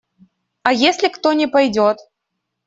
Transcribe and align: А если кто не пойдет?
А 0.63 0.73
если 0.73 1.09
кто 1.09 1.31
не 1.33 1.45
пойдет? 1.47 1.99